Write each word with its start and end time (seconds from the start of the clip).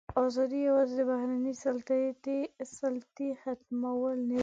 ازادي 0.25 0.59
یوازې 0.69 0.93
د 0.97 1.01
بهرنۍ 1.09 1.53
سلطې 2.77 3.29
ختمول 3.41 4.17
نه 4.29 4.35
دي. 4.35 4.39